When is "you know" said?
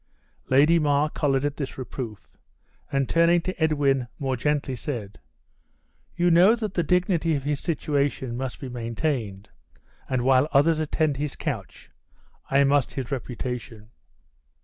6.15-6.55